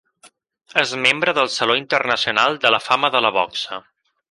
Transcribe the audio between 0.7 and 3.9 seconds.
És membre del Saló internacional de la fama de la boxa.